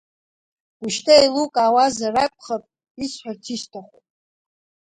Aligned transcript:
Ушьҭа 0.83 1.13
иеилукаазар 1.17 2.15
акәхап, 2.25 2.63
исҳәарц 3.03 3.43
исҭаху! 3.55 3.99